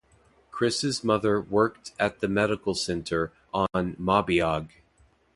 [0.49, 4.69] Kris's mother worked at the medical centre on Mabuiag.